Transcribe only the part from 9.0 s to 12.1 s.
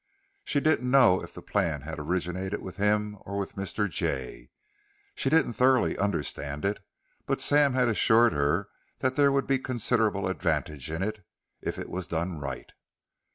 there would be considerable advantage in it, if it was